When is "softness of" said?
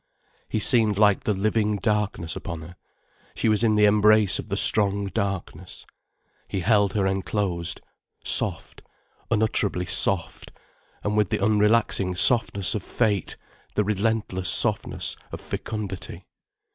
12.15-12.81, 14.49-15.39